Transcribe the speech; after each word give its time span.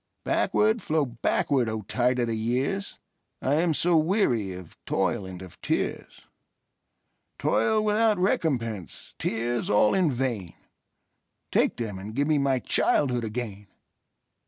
Backward, 0.23 0.81
flow 0.81 1.05
backward, 1.05 1.69
O 1.69 1.83
tide 1.83 2.17
of 2.17 2.25
the 2.25 2.33
years!I 2.35 3.53
am 3.61 3.75
so 3.75 3.95
weary 3.97 4.51
of 4.53 4.75
toil 4.87 5.27
and 5.27 5.39
of 5.43 5.61
tears,—Toil 5.61 7.85
without 7.85 8.17
recompense, 8.17 9.13
tears 9.19 9.69
all 9.69 9.93
in 9.93 10.11
vain,—Take 10.11 11.77
them, 11.77 11.99
and 11.99 12.15
give 12.15 12.27
me 12.27 12.39
my 12.39 12.57
childhood 12.57 13.23
again! 13.23 13.67